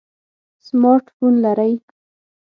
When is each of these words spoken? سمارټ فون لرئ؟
سمارټ 0.65 1.05
فون 1.15 1.33
لرئ؟ 1.43 1.73